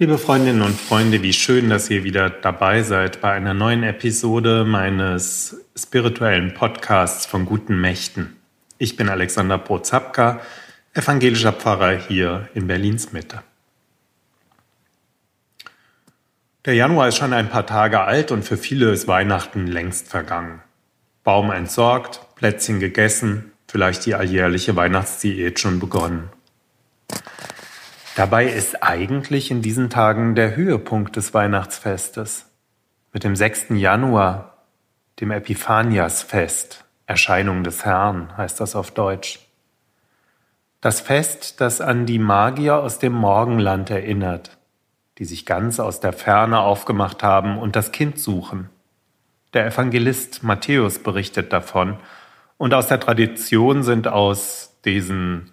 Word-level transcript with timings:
Liebe 0.00 0.16
Freundinnen 0.16 0.62
und 0.62 0.80
Freunde, 0.80 1.24
wie 1.24 1.32
schön, 1.32 1.70
dass 1.70 1.90
ihr 1.90 2.04
wieder 2.04 2.30
dabei 2.30 2.84
seid 2.84 3.20
bei 3.20 3.32
einer 3.32 3.52
neuen 3.52 3.82
Episode 3.82 4.64
meines 4.64 5.60
spirituellen 5.76 6.54
Podcasts 6.54 7.26
von 7.26 7.44
guten 7.44 7.80
Mächten. 7.80 8.36
Ich 8.78 8.94
bin 8.94 9.08
Alexander 9.08 9.58
Prozapka, 9.58 10.40
evangelischer 10.94 11.52
Pfarrer 11.52 11.96
hier 11.96 12.48
in 12.54 12.68
Berlins 12.68 13.12
Mitte. 13.12 13.42
Der 16.64 16.74
Januar 16.74 17.08
ist 17.08 17.16
schon 17.16 17.32
ein 17.32 17.48
paar 17.48 17.66
Tage 17.66 18.00
alt 18.00 18.30
und 18.30 18.44
für 18.44 18.56
viele 18.56 18.92
ist 18.92 19.08
Weihnachten 19.08 19.66
längst 19.66 20.06
vergangen. 20.06 20.62
Baum 21.24 21.50
entsorgt, 21.50 22.20
Plätzchen 22.36 22.78
gegessen, 22.78 23.50
vielleicht 23.66 24.06
die 24.06 24.14
alljährliche 24.14 24.76
Weihnachtsdiät 24.76 25.58
schon 25.58 25.80
begonnen. 25.80 26.30
Dabei 28.18 28.46
ist 28.46 28.82
eigentlich 28.82 29.52
in 29.52 29.62
diesen 29.62 29.90
Tagen 29.90 30.34
der 30.34 30.56
Höhepunkt 30.56 31.14
des 31.14 31.34
Weihnachtsfestes. 31.34 32.46
Mit 33.12 33.22
dem 33.22 33.36
6. 33.36 33.66
Januar, 33.76 34.64
dem 35.20 35.30
Epiphaniasfest, 35.30 36.84
Erscheinung 37.06 37.62
des 37.62 37.84
Herrn 37.84 38.36
heißt 38.36 38.58
das 38.58 38.74
auf 38.74 38.90
Deutsch. 38.90 39.38
Das 40.80 41.00
Fest, 41.00 41.60
das 41.60 41.80
an 41.80 42.06
die 42.06 42.18
Magier 42.18 42.78
aus 42.78 42.98
dem 42.98 43.12
Morgenland 43.12 43.88
erinnert, 43.88 44.58
die 45.18 45.24
sich 45.24 45.46
ganz 45.46 45.78
aus 45.78 46.00
der 46.00 46.12
Ferne 46.12 46.58
aufgemacht 46.58 47.22
haben 47.22 47.56
und 47.56 47.76
das 47.76 47.92
Kind 47.92 48.18
suchen. 48.18 48.68
Der 49.54 49.64
Evangelist 49.64 50.42
Matthäus 50.42 50.98
berichtet 50.98 51.52
davon, 51.52 51.98
und 52.56 52.74
aus 52.74 52.88
der 52.88 52.98
Tradition 52.98 53.84
sind 53.84 54.08
aus 54.08 54.76
diesen 54.84 55.52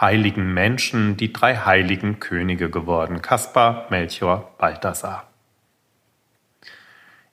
heiligen 0.00 0.52
Menschen 0.52 1.16
die 1.16 1.32
drei 1.32 1.56
heiligen 1.56 2.20
Könige 2.20 2.70
geworden, 2.70 3.22
Kaspar, 3.22 3.86
Melchior, 3.90 4.52
Balthasar. 4.58 5.28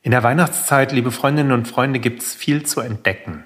In 0.03 0.12
der 0.12 0.23
Weihnachtszeit, 0.23 0.91
liebe 0.91 1.12
Freundinnen 1.12 1.51
und 1.51 1.67
Freunde, 1.67 1.99
gibt 1.99 2.21
es 2.21 2.34
viel 2.34 2.65
zu 2.65 2.82
entdecken. 2.82 3.43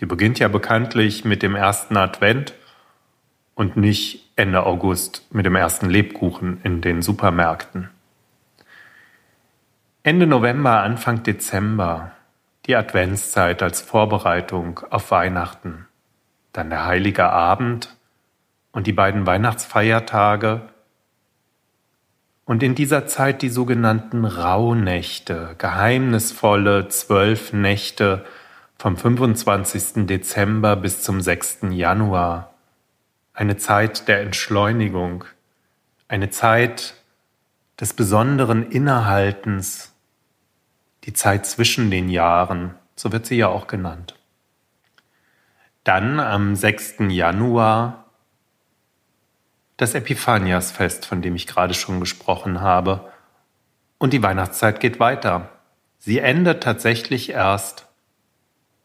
Die 0.00 0.06
beginnt 0.06 0.38
ja 0.38 0.48
bekanntlich 0.48 1.24
mit 1.24 1.42
dem 1.42 1.54
ersten 1.54 1.96
Advent 1.96 2.54
und 3.54 3.76
nicht 3.76 4.30
Ende 4.36 4.64
August 4.64 5.26
mit 5.30 5.46
dem 5.46 5.56
ersten 5.56 5.88
Lebkuchen 5.88 6.60
in 6.62 6.82
den 6.82 7.00
Supermärkten. 7.00 7.88
Ende 10.02 10.26
November, 10.26 10.82
Anfang 10.82 11.22
Dezember, 11.22 12.12
die 12.66 12.76
Adventszeit 12.76 13.62
als 13.62 13.80
Vorbereitung 13.80 14.80
auf 14.90 15.10
Weihnachten, 15.10 15.86
dann 16.52 16.68
der 16.68 16.84
heilige 16.84 17.30
Abend 17.30 17.95
und 18.76 18.86
die 18.86 18.92
beiden 18.92 19.26
Weihnachtsfeiertage 19.26 20.60
und 22.44 22.62
in 22.62 22.74
dieser 22.74 23.06
Zeit 23.06 23.40
die 23.40 23.48
sogenannten 23.48 24.26
Rauhnächte, 24.26 25.54
geheimnisvolle 25.56 26.88
zwölf 26.88 27.54
Nächte 27.54 28.26
vom 28.76 28.98
25. 28.98 30.06
Dezember 30.06 30.76
bis 30.76 31.02
zum 31.02 31.22
6. 31.22 31.70
Januar, 31.70 32.52
eine 33.32 33.56
Zeit 33.56 34.08
der 34.08 34.20
Entschleunigung, 34.20 35.24
eine 36.06 36.28
Zeit 36.28 36.96
des 37.80 37.94
besonderen 37.94 38.70
Innehaltens, 38.70 39.94
die 41.04 41.14
Zeit 41.14 41.46
zwischen 41.46 41.90
den 41.90 42.10
Jahren, 42.10 42.74
so 42.94 43.10
wird 43.10 43.24
sie 43.24 43.38
ja 43.38 43.48
auch 43.48 43.68
genannt. 43.68 44.18
Dann 45.82 46.20
am 46.20 46.54
6. 46.54 46.96
Januar 47.08 48.05
das 49.76 49.94
Epiphaniasfest, 49.94 51.06
von 51.06 51.22
dem 51.22 51.36
ich 51.36 51.46
gerade 51.46 51.74
schon 51.74 52.00
gesprochen 52.00 52.60
habe. 52.60 53.12
Und 53.98 54.12
die 54.12 54.22
Weihnachtszeit 54.22 54.80
geht 54.80 55.00
weiter. 55.00 55.50
Sie 55.98 56.18
endet 56.18 56.62
tatsächlich 56.62 57.30
erst 57.30 57.86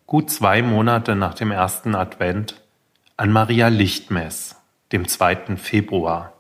gut 0.06 0.30
zwei 0.30 0.62
Monate 0.62 1.16
nach 1.16 1.34
dem 1.34 1.52
ersten 1.52 1.96
Advent 1.96 2.62
an 3.16 3.32
Maria 3.32 3.68
Lichtmess, 3.68 4.56
dem 4.92 5.08
2. 5.08 5.58
Februar. 5.58 6.34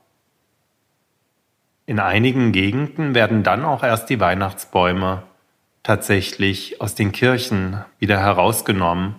In 1.85 2.00
einigen 2.00 2.51
Gegenden 2.51 3.16
werden 3.16 3.44
dann 3.44 3.63
auch 3.63 3.84
erst 3.84 4.09
die 4.09 4.19
Weihnachtsbäume 4.19 5.23
tatsächlich 5.84 6.81
aus 6.81 6.95
den 6.95 7.11
Kirchen 7.11 7.84
wieder 8.00 8.19
herausgenommen. 8.19 9.16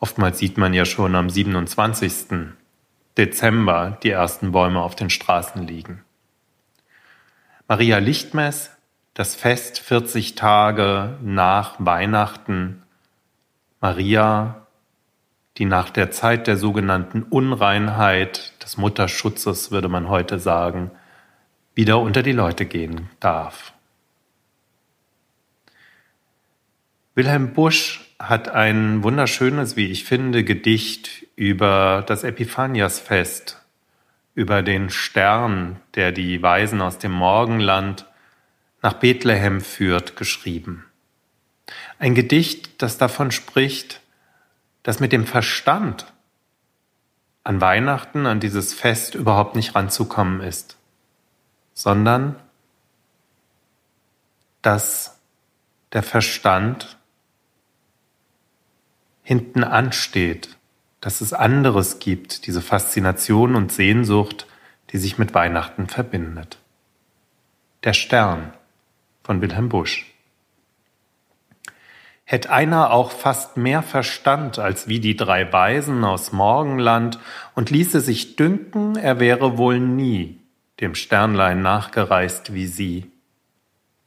Oftmals 0.00 0.38
sieht 0.38 0.58
man 0.58 0.74
ja 0.74 0.84
schon 0.84 1.14
am 1.14 1.30
27. 1.30 2.54
Dezember 3.18 3.98
die 4.02 4.10
ersten 4.10 4.52
Bäume 4.52 4.80
auf 4.80 4.94
den 4.94 5.10
Straßen 5.10 5.66
liegen. 5.66 6.04
Maria 7.68 7.98
Lichtmess, 7.98 8.70
das 9.14 9.34
Fest 9.34 9.78
40 9.80 10.34
Tage 10.34 11.16
nach 11.22 11.76
Weihnachten. 11.78 12.82
Maria, 13.80 14.66
die 15.56 15.64
nach 15.64 15.90
der 15.90 16.10
Zeit 16.10 16.46
der 16.46 16.56
sogenannten 16.56 17.22
Unreinheit, 17.22 18.52
des 18.62 18.76
Mutterschutzes 18.76 19.70
würde 19.70 19.88
man 19.88 20.08
heute 20.08 20.38
sagen, 20.38 20.90
wieder 21.74 21.98
unter 22.00 22.22
die 22.22 22.32
Leute 22.32 22.66
gehen 22.66 23.08
darf. 23.20 23.72
Wilhelm 27.14 27.54
Busch 27.54 28.05
hat 28.18 28.48
ein 28.48 29.02
wunderschönes, 29.02 29.76
wie 29.76 29.86
ich 29.86 30.04
finde, 30.04 30.44
Gedicht 30.44 31.26
über 31.36 32.02
das 32.06 32.24
Epiphaniasfest, 32.24 33.60
über 34.34 34.62
den 34.62 34.90
Stern, 34.90 35.80
der 35.94 36.12
die 36.12 36.42
Weisen 36.42 36.80
aus 36.80 36.98
dem 36.98 37.12
Morgenland 37.12 38.06
nach 38.82 38.94
Bethlehem 38.94 39.60
führt, 39.60 40.16
geschrieben. 40.16 40.84
Ein 41.98 42.14
Gedicht, 42.14 42.82
das 42.82 42.98
davon 42.98 43.30
spricht, 43.30 44.00
dass 44.82 45.00
mit 45.00 45.12
dem 45.12 45.26
Verstand 45.26 46.06
an 47.42 47.60
Weihnachten, 47.60 48.26
an 48.26 48.40
dieses 48.40 48.74
Fest 48.74 49.14
überhaupt 49.14 49.56
nicht 49.56 49.74
ranzukommen 49.74 50.40
ist, 50.40 50.76
sondern 51.74 52.36
dass 54.62 55.18
der 55.92 56.02
Verstand 56.02 56.96
hinten 59.26 59.64
ansteht, 59.64 60.56
dass 61.00 61.20
es 61.20 61.32
anderes 61.32 61.98
gibt, 61.98 62.46
diese 62.46 62.62
Faszination 62.62 63.56
und 63.56 63.72
Sehnsucht, 63.72 64.46
die 64.92 64.98
sich 64.98 65.18
mit 65.18 65.34
Weihnachten 65.34 65.88
verbindet. 65.88 66.58
Der 67.82 67.92
Stern 67.92 68.52
von 69.24 69.40
Wilhelm 69.40 69.68
Busch. 69.68 70.06
Hätt 72.22 72.46
einer 72.46 72.92
auch 72.92 73.10
fast 73.10 73.56
mehr 73.56 73.82
Verstand 73.82 74.60
als 74.60 74.86
wie 74.86 75.00
die 75.00 75.16
drei 75.16 75.52
Weisen 75.52 76.04
aus 76.04 76.30
Morgenland 76.30 77.18
und 77.56 77.70
ließe 77.70 78.00
sich 78.00 78.36
dünken, 78.36 78.94
er 78.94 79.18
wäre 79.18 79.58
wohl 79.58 79.80
nie 79.80 80.40
dem 80.78 80.94
Sternlein 80.94 81.62
nachgereist 81.62 82.54
wie 82.54 82.68
sie. 82.68 83.10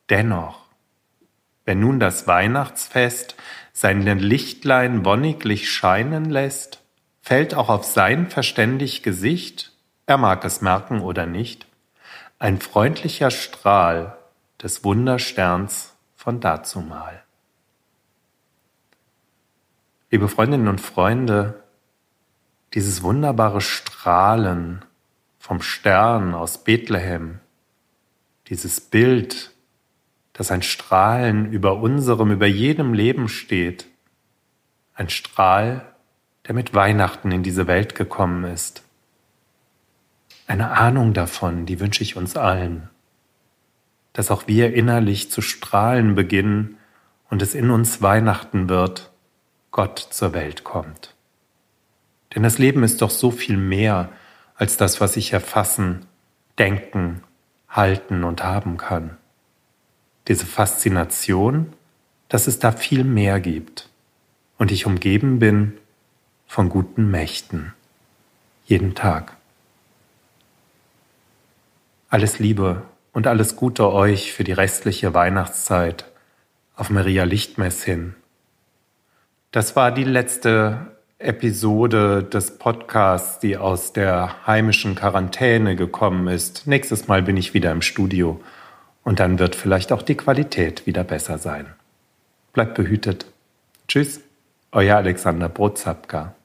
Dennoch, 0.09 0.69
wenn 1.66 1.81
nun 1.81 2.00
das 2.00 2.25
Weihnachtsfest 2.25 3.36
sein 3.79 4.01
Lichtlein 4.19 5.06
wonniglich 5.06 5.72
scheinen 5.72 6.25
lässt, 6.25 6.81
fällt 7.22 7.53
auch 7.53 7.69
auf 7.69 7.85
sein 7.85 8.29
verständig 8.29 9.03
Gesicht, 9.03 9.72
er 10.06 10.17
mag 10.17 10.44
es 10.44 10.59
merken 10.59 11.00
oder 11.00 11.25
nicht, 11.25 11.66
ein 12.39 12.59
freundlicher 12.59 13.31
Strahl 13.31 14.18
des 14.62 14.84
Wundersterns 14.84 15.94
von 16.18 16.41
dazumal. 16.41 17.23
Liebe 20.12 20.28
Freundinnen 20.28 20.68
und 20.68 20.81
Freunde, 20.81 21.63
dieses 22.73 23.01
wunderbare 23.01 23.62
Strahlen 23.62 24.84
vom 25.39 25.62
Stern 25.62 26.34
aus 26.34 26.66
Bethlehem, 26.66 27.39
dieses 28.48 28.81
Bild 28.81 29.51
dass 30.39 30.51
ein 30.51 30.62
Strahlen 30.62 31.51
über 31.51 31.81
unserem, 31.81 32.31
über 32.31 32.47
jedem 32.47 32.94
Leben 32.94 33.27
steht. 33.27 33.88
Ein 34.94 35.09
Strahl, 35.09 35.86
der 36.47 36.56
mit 36.56 36.74
Weihnachten 36.74 37.33
in 37.33 37.44
diese 37.44 37.68
Welt 37.68 37.94
gekommen 37.94 38.45
ist. 38.45 38.83
Eine 40.47 40.71
Ahnung 40.71 41.13
davon, 41.13 41.65
die 41.65 41.81
wünsche 41.81 42.03
ich 42.03 42.15
uns 42.15 42.38
allen. 42.38 42.89
Dass 44.13 44.31
auch 44.31 44.47
wir 44.47 44.74
innerlich 44.74 45.30
zu 45.30 45.41
strahlen 45.41 46.15
beginnen 46.15 46.77
und 47.30 47.41
es 47.41 47.53
in 47.53 47.69
uns 47.69 48.01
Weihnachten 48.01 48.69
wird, 48.69 49.12
Gott 49.71 50.00
zur 50.00 50.33
Welt 50.33 50.63
kommt. 50.63 51.15
Denn 52.33 52.44
das 52.44 52.59
Leben 52.59 52.83
ist 52.83 53.01
doch 53.01 53.09
so 53.09 53.30
viel 53.30 53.57
mehr 53.57 54.07
als 54.56 54.77
das, 54.77 55.01
was 55.01 55.18
ich 55.18 55.33
erfassen, 55.33 56.06
denken, 56.57 57.24
halten 57.68 58.24
und 58.24 58.41
haben 58.45 58.77
kann 58.77 59.18
diese 60.29 60.45
Faszination, 60.45 61.73
dass 62.29 62.47
es 62.47 62.59
da 62.59 62.71
viel 62.71 63.03
mehr 63.03 63.39
gibt 63.39 63.89
und 64.59 64.71
ich 64.71 64.85
umgeben 64.85 65.39
bin 65.39 65.77
von 66.47 66.69
guten 66.69 67.09
Mächten. 67.09 67.73
Jeden 68.65 68.93
Tag. 68.93 69.35
Alles 72.09 72.37
Liebe 72.37 72.83
und 73.11 73.25
alles 73.25 73.55
Gute 73.55 73.91
euch 73.91 74.31
für 74.31 74.43
die 74.43 74.51
restliche 74.51 75.13
Weihnachtszeit 75.15 76.05
auf 76.75 76.91
Maria 76.91 77.23
Lichtmess 77.23 77.83
hin. 77.83 78.13
Das 79.51 79.75
war 79.75 79.91
die 79.91 80.03
letzte 80.03 80.95
Episode 81.17 82.23
des 82.23 82.59
Podcasts, 82.59 83.39
die 83.39 83.57
aus 83.57 83.93
der 83.93 84.45
heimischen 84.45 84.93
Quarantäne 84.93 85.75
gekommen 85.75 86.27
ist. 86.27 86.67
Nächstes 86.67 87.07
Mal 87.07 87.23
bin 87.23 87.35
ich 87.35 87.55
wieder 87.55 87.71
im 87.71 87.81
Studio 87.81 88.39
und 89.09 89.19
dann 89.19 89.39
wird 89.39 89.56
vielleicht 89.56 89.91
auch 89.91 90.03
die 90.03 90.13
Qualität 90.13 90.85
wieder 90.85 91.03
besser 91.03 91.39
sein. 91.39 91.65
Bleibt 92.53 92.75
behütet. 92.75 93.25
Tschüss, 93.88 94.21
euer 94.71 94.97
Alexander 94.97 95.50
Brotzapka. 95.50 96.35